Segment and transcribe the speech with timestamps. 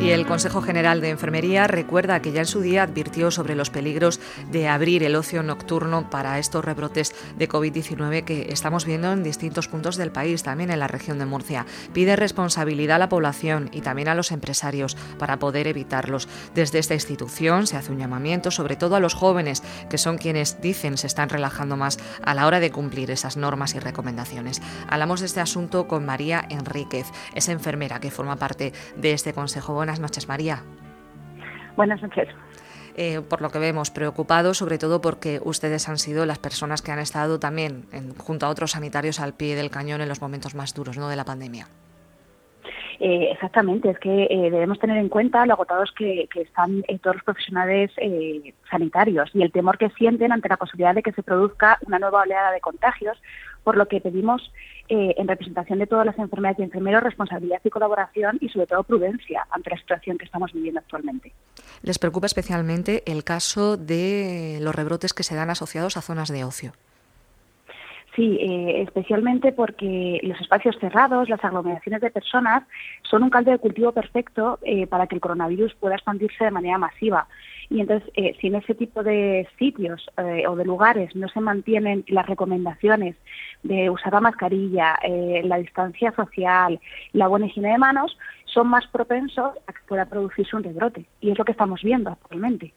[0.00, 3.68] Y el Consejo General de Enfermería recuerda que ya en su día advirtió sobre los
[3.68, 9.24] peligros de abrir el ocio nocturno para estos rebrotes de COVID-19 que estamos viendo en
[9.24, 11.66] distintos puntos del país, también en la región de Murcia.
[11.92, 16.28] Pide responsabilidad a la población y también a los empresarios para poder evitarlos.
[16.54, 20.60] Desde esta institución se hace un llamamiento sobre todo a los jóvenes, que son quienes
[20.60, 24.62] dicen se están relajando más a la hora de cumplir esas normas y recomendaciones.
[24.88, 29.87] Hablamos de este asunto con María Enríquez, es enfermera que forma parte de este consejo.
[29.88, 30.62] Buenas noches, María.
[31.74, 32.28] Buenas noches.
[32.94, 36.92] Eh, por lo que vemos, preocupados, sobre todo porque ustedes han sido las personas que
[36.92, 37.86] han estado también,
[38.18, 41.08] junto a otros sanitarios, al pie del cañón en los momentos más duros ¿no?
[41.08, 41.68] de la pandemia.
[43.00, 47.24] Eh, exactamente, es que eh, debemos tener en cuenta lo agotados que, están todos los
[47.24, 47.92] profesionales
[48.70, 52.22] sanitarios y el temor que sienten ante la posibilidad de que se produzca una nueva
[52.22, 53.18] oleada de contagios
[53.68, 54.50] por lo que pedimos
[54.88, 58.82] eh, en representación de todas las enfermedades y enfermeros responsabilidad y colaboración y sobre todo
[58.82, 61.34] prudencia ante la situación que estamos viviendo actualmente.
[61.82, 66.44] ¿Les preocupa especialmente el caso de los rebrotes que se dan asociados a zonas de
[66.44, 66.72] ocio?
[68.18, 72.64] Sí, eh, especialmente porque los espacios cerrados, las aglomeraciones de personas,
[73.08, 76.78] son un caldo de cultivo perfecto eh, para que el coronavirus pueda expandirse de manera
[76.78, 77.28] masiva.
[77.70, 81.40] Y entonces, eh, si en ese tipo de sitios eh, o de lugares no se
[81.40, 83.14] mantienen las recomendaciones
[83.62, 86.80] de usar la mascarilla, eh, la distancia social,
[87.12, 88.16] la buena higiene de manos,
[88.58, 91.06] son más propensos a que pueda producirse un rebrote.
[91.20, 92.74] Y es lo que estamos viendo actualmente.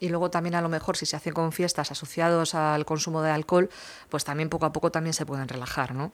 [0.00, 3.30] Y luego también a lo mejor si se hace con fiestas asociados al consumo de
[3.30, 3.68] alcohol,
[4.08, 6.10] pues también poco a poco también se pueden relajar, ¿no?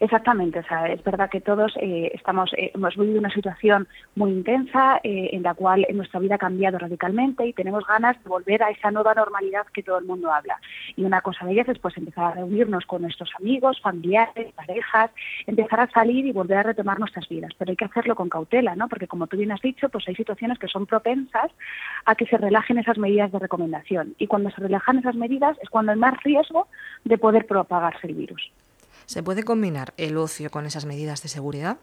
[0.00, 4.30] Exactamente, o sea, es verdad que todos eh, estamos, eh, hemos vivido una situación muy
[4.30, 8.62] intensa eh, en la cual nuestra vida ha cambiado radicalmente y tenemos ganas de volver
[8.62, 10.60] a esa nueva normalidad que todo el mundo habla.
[10.96, 15.10] Y una cosa de ellas es pues empezar a reunirnos con nuestros amigos, familiares, parejas,
[15.46, 17.52] empezar a salir y volver a retomar nuestras vidas.
[17.56, 18.88] Pero hay que hacerlo con cautela, ¿no?
[18.88, 21.50] Porque como tú bien has dicho, pues hay situaciones que son propensas
[22.04, 24.14] a que se relajen esas medidas de recomendación.
[24.18, 26.68] Y cuando se relajan esas medidas es cuando hay más riesgo
[27.04, 28.50] de poder propagarse el virus.
[29.06, 31.78] ¿Se puede combinar el ocio con esas medidas de seguridad?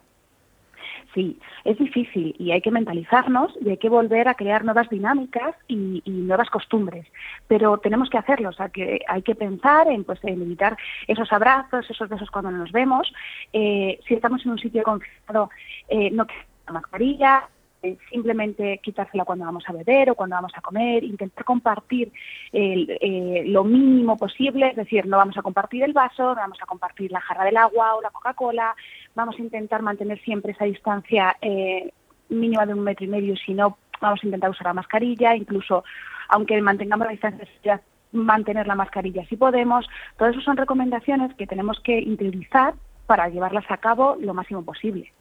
[1.13, 5.56] Sí, es difícil y hay que mentalizarnos y hay que volver a crear nuevas dinámicas
[5.67, 7.06] y, nuevas costumbres.
[7.47, 10.75] Pero tenemos que hacerlo, o sea, que hay que pensar en, pues, en evitar
[11.07, 13.13] esos abrazos, esos besos cuando nos vemos.
[13.51, 15.50] Eh, si estamos en un sitio confinado,
[15.88, 16.25] eh, no
[16.66, 17.47] la mascarilla,
[17.83, 22.13] eh, simplemente quitársela cuando vamos a beber o cuando vamos a comer, intentar compartir
[22.53, 26.66] eh, lo mínimo posible, es decir, no vamos a compartir el vaso, no vamos a
[26.66, 28.73] compartir la jarra del agua o la Coca-Cola,
[29.16, 31.91] vamos a intentar mantener siempre esa distancia eh,
[32.29, 35.83] mínima de un metro y medio, si no, vamos a intentar usar la mascarilla, incluso
[36.29, 37.81] aunque mantengamos la distancia
[38.13, 39.85] mantener la mascarilla si podemos.
[40.17, 42.75] Todas esas son recomendaciones que tenemos que interiorizar
[43.07, 45.11] para llevarlas a cabo lo máximo posible.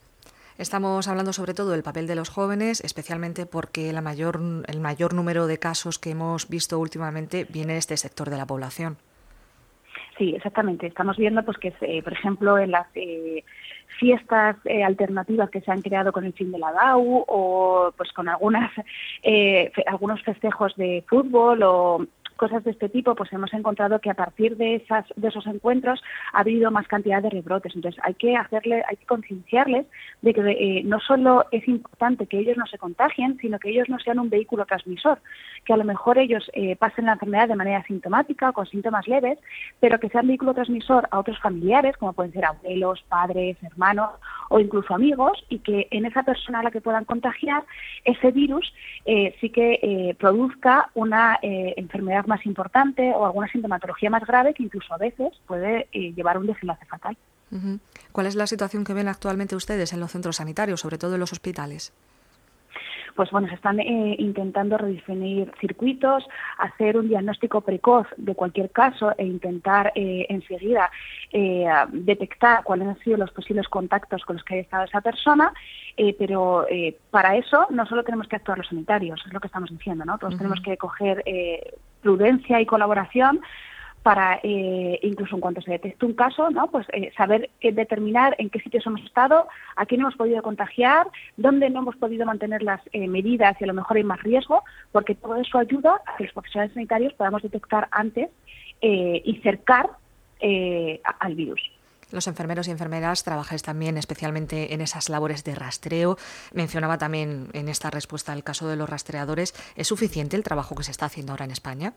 [0.62, 5.12] Estamos hablando sobre todo del papel de los jóvenes, especialmente porque la mayor, el mayor
[5.12, 8.96] número de casos que hemos visto últimamente viene de este sector de la población.
[10.16, 10.86] Sí, exactamente.
[10.86, 13.42] Estamos viendo pues que, eh, por ejemplo, en las eh,
[13.98, 18.12] fiestas eh, alternativas que se han creado con el fin de la DAU o pues
[18.12, 18.70] con algunas
[19.86, 22.06] algunos festejos de fútbol o
[22.36, 26.02] cosas de este tipo, pues hemos encontrado que a partir de, esas, de esos encuentros
[26.32, 27.74] ha habido más cantidad de rebrotes.
[27.74, 29.86] Entonces hay que hacerle, hay que concienciarles
[30.22, 33.88] de que eh, no solo es importante que ellos no se contagien, sino que ellos
[33.88, 35.18] no sean un vehículo transmisor,
[35.64, 39.06] que a lo mejor ellos eh, pasen la enfermedad de manera sintomática o con síntomas
[39.08, 39.38] leves,
[39.80, 44.10] pero que sean vehículo transmisor a otros familiares, como pueden ser abuelos, padres, hermanos
[44.48, 47.64] o incluso amigos, y que en esa persona a la que puedan contagiar
[48.04, 48.72] ese virus
[49.06, 54.92] eh, sí que produzca una enfermedad más importante o alguna sintomatología más grave que incluso
[54.94, 57.16] a veces puede eh, llevar a un desenlace fatal.
[58.12, 61.20] ¿Cuál es la situación que ven actualmente ustedes en los centros sanitarios, sobre todo en
[61.20, 61.92] los hospitales?
[63.14, 66.24] Pues bueno, se están eh, intentando redefinir circuitos,
[66.58, 70.90] hacer un diagnóstico precoz de cualquier caso e intentar eh, enseguida
[71.32, 75.52] eh, detectar cuáles han sido los posibles contactos con los que haya estado esa persona,
[76.18, 76.66] pero
[77.10, 80.18] para eso no solo tenemos que actuar los sanitarios, es lo que estamos diciendo, ¿no?
[80.18, 81.22] Todos tenemos que coger
[82.00, 83.40] prudencia y colaboración
[84.02, 86.66] para eh, incluso en cuanto se detecte un caso, ¿no?
[86.68, 91.06] pues eh, saber eh, determinar en qué sitios hemos estado, a quién hemos podido contagiar,
[91.36, 95.14] dónde no hemos podido mantener las medidas y a lo mejor hay más riesgo, porque
[95.14, 98.28] todo eso ayuda a que los profesionales sanitarios podamos detectar antes
[98.80, 99.90] y cercar
[101.20, 101.60] al virus.
[102.10, 106.18] Los enfermeros y enfermeras trabajáis también especialmente en esas labores de rastreo.
[106.52, 109.54] Mencionaba también en esta respuesta el caso de los rastreadores.
[109.76, 111.94] ¿Es suficiente el trabajo que se está haciendo ahora en España?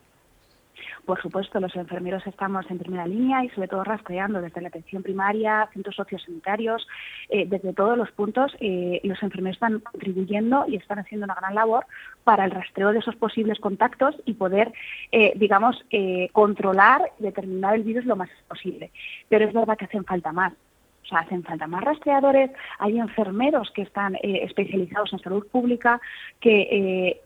[1.06, 5.04] Por supuesto, los enfermeros estamos en primera línea y sobre todo rastreando desde la atención
[5.04, 6.86] primaria, centros sociosanitarios,
[7.28, 11.54] eh, desde todos los puntos, eh, los enfermeros están contribuyendo y están haciendo una gran
[11.54, 11.86] labor
[12.24, 14.72] para el rastreo de esos posibles contactos y poder,
[15.12, 15.76] eh, digamos,
[16.32, 18.90] controlar y determinar el virus lo más posible.
[19.28, 20.52] Pero es verdad que hacen falta más.
[21.04, 22.50] O sea, hacen falta más rastreadores,
[22.80, 26.00] hay enfermeros que están especializados en salud pública,
[26.40, 27.20] que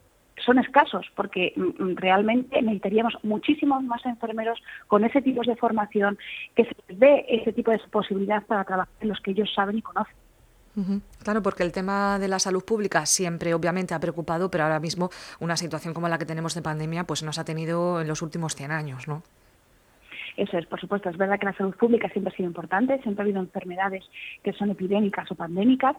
[0.44, 4.58] son escasos porque mm, mm, realmente necesitaríamos muchísimos más enfermeros
[4.88, 6.18] con ese tipo de formación,
[6.54, 9.78] que se les dé ese tipo de posibilidad para trabajar en los que ellos saben
[9.78, 10.14] y conocen.
[11.22, 15.10] Claro, porque el tema de la salud pública siempre obviamente ha preocupado, pero ahora mismo
[15.38, 18.54] una situación como la que tenemos de pandemia pues nos ha tenido en los últimos
[18.54, 19.22] 100 años, ¿no?
[20.40, 23.22] Eso es, por supuesto, es verdad que la salud pública siempre ha sido importante, siempre
[23.22, 24.02] ha habido enfermedades
[24.42, 25.96] que son epidémicas o pandémicas,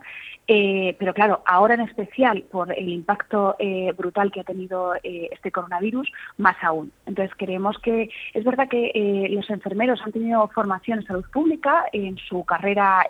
[0.48, 5.30] eh, pero claro, ahora en especial por el impacto eh, brutal que ha tenido eh,
[5.32, 6.92] este coronavirus, más aún.
[7.06, 12.18] Entonces creemos que es verdad que los enfermeros han tenido formación en salud pública en
[12.18, 13.06] su carrera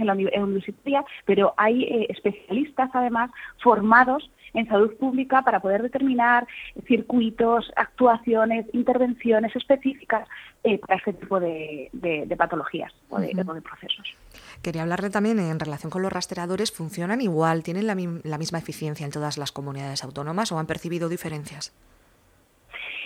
[0.00, 3.30] en la universitaria, pero hay especialistas además
[3.62, 6.46] formados en salud pública para poder determinar
[6.86, 10.26] circuitos, actuaciones, intervenciones específicas
[10.64, 11.90] eh, para este tipo de,
[12.36, 14.14] patologías o de, procesos.
[14.62, 17.62] Quería hablarle también en relación con los rastreadores, ¿funcionan igual?
[17.62, 21.72] ¿Tienen la misma eficiencia en todas las comunidades autónomas o han percibido diferencias?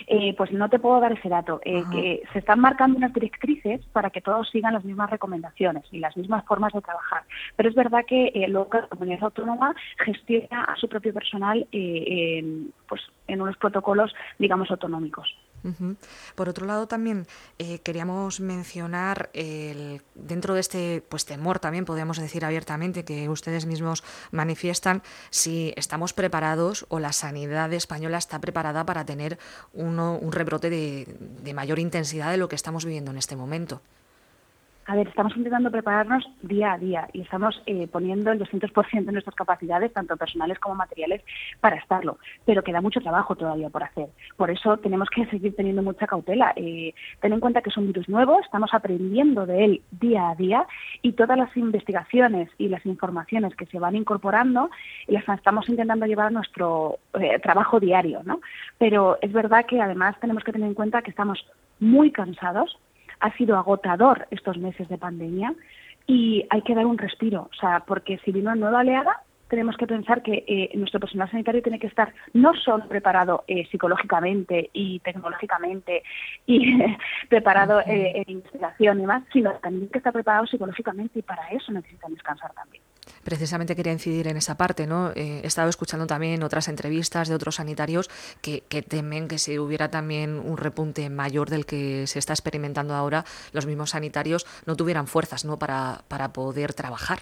[0.07, 1.61] Eh, pues no te puedo dar ese dato.
[1.65, 5.99] Eh, que se están marcando unas directrices para que todos sigan las mismas recomendaciones y
[5.99, 7.23] las mismas formas de trabajar.
[7.55, 12.73] Pero es verdad que eh, la comunidad autónoma gestiona a su propio personal eh, en,
[12.87, 15.35] pues, en unos protocolos, digamos, autonómicos.
[16.35, 17.25] Por otro lado, también
[17.57, 23.65] eh, queríamos mencionar el, dentro de este pues temor, también podríamos decir abiertamente que ustedes
[23.65, 29.39] mismos manifiestan si estamos preparados o la sanidad española está preparada para tener
[29.73, 33.81] uno, un rebrote de mayor intensidad de lo que estamos viviendo en este momento.
[34.85, 39.11] A ver, estamos intentando prepararnos día a día y estamos eh, poniendo el 200% de
[39.13, 41.21] nuestras capacidades, tanto personales como materiales,
[41.61, 42.19] para estarlo.
[42.45, 44.09] Pero queda mucho trabajo todavía por hacer.
[44.35, 46.51] Por eso tenemos que seguir teniendo mucha cautela.
[46.57, 50.35] Eh, ten en cuenta que es un virus nuevo, estamos aprendiendo de él día a
[50.35, 50.67] día
[51.01, 54.69] y todas las investigaciones y las informaciones que se van incorporando
[55.07, 58.21] las estamos intentando llevar a nuestro eh, trabajo diario.
[58.25, 58.41] ¿no?
[58.77, 61.45] Pero es verdad que además tenemos que tener en cuenta que estamos
[61.79, 62.77] muy cansados
[63.23, 65.53] ha sido agotador estos meses de pandemia
[66.05, 69.77] y hay que dar un respiro, o sea, porque si vino una nueva oleada, tenemos
[69.77, 74.69] que pensar que eh, nuestro personal sanitario tiene que estar no solo preparado eh, psicológicamente
[74.73, 76.03] y tecnológicamente
[76.45, 76.79] y
[77.29, 81.71] preparado eh, en investigación y más, sino también que estar preparado psicológicamente y para eso
[81.71, 82.83] necesitan descansar también
[83.23, 85.11] precisamente quería incidir en esa parte, ¿no?
[85.11, 88.09] Eh, he estado escuchando también otras entrevistas de otros sanitarios
[88.41, 93.23] que, temen que si hubiera también un repunte mayor del que se está experimentando ahora,
[93.53, 95.57] los mismos sanitarios no tuvieran fuerzas, ¿no?
[95.57, 97.19] Para, para poder trabajar.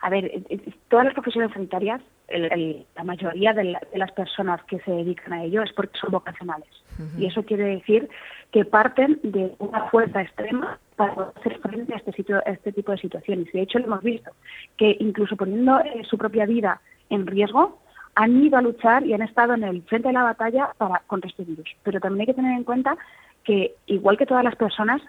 [0.00, 4.90] A ver, eh, eh, todas las profesiones sanitarias, la mayoría de, las personas que se
[4.90, 6.68] dedican a ello es porque son vocacionales.
[7.16, 8.08] Y eso quiere decir
[8.50, 12.90] que parten de una fuerza extrema para poder hacer frente a este, sitio, este tipo
[12.90, 13.50] de situaciones.
[13.52, 14.32] De hecho, lo hemos visto,
[14.76, 17.78] que incluso poniendo eh, su propia vida en riesgo,
[18.16, 21.30] han ido a luchar y han estado en el frente de la batalla para, contra
[21.30, 21.70] este virus.
[21.84, 22.98] Pero también hay que tener en cuenta
[23.44, 25.00] que, igual que todas las personas,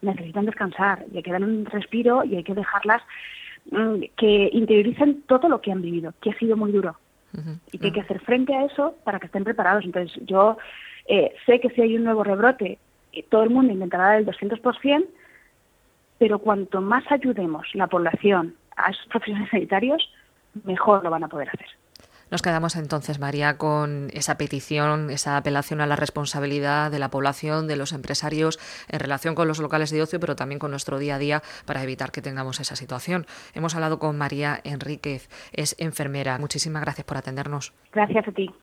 [0.00, 3.02] necesitan descansar y hay que dar un respiro y hay que dejarlas
[3.70, 6.96] mm, que interioricen todo lo que han vivido, que ha sido muy duro.
[7.72, 9.86] Y que hay que hacer frente a eso para que estén preparados.
[9.86, 10.58] Entonces, yo
[11.06, 12.78] eh, sé que si hay un nuevo rebrote,
[13.12, 15.06] eh, todo el mundo intentará dar el 200%,
[16.22, 20.08] pero cuanto más ayudemos la población a esos profesionales sanitarios,
[20.62, 21.66] mejor lo van a poder hacer.
[22.30, 27.66] Nos quedamos entonces, María, con esa petición, esa apelación a la responsabilidad de la población,
[27.66, 31.16] de los empresarios en relación con los locales de ocio, pero también con nuestro día
[31.16, 33.26] a día para evitar que tengamos esa situación.
[33.52, 36.38] Hemos hablado con María Enríquez, es enfermera.
[36.38, 37.74] Muchísimas gracias por atendernos.
[37.90, 38.48] Gracias a ti.